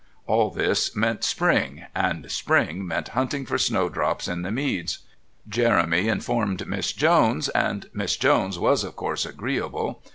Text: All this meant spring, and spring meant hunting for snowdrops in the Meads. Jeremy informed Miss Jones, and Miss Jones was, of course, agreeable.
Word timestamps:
All 0.25 0.49
this 0.49 0.95
meant 0.95 1.23
spring, 1.23 1.83
and 1.93 2.31
spring 2.31 2.87
meant 2.87 3.09
hunting 3.09 3.45
for 3.45 3.59
snowdrops 3.59 4.27
in 4.27 4.41
the 4.41 4.49
Meads. 4.49 4.97
Jeremy 5.47 6.07
informed 6.07 6.65
Miss 6.67 6.91
Jones, 6.91 7.49
and 7.49 7.87
Miss 7.93 8.17
Jones 8.17 8.57
was, 8.57 8.83
of 8.83 8.95
course, 8.95 9.27
agreeable. 9.27 10.01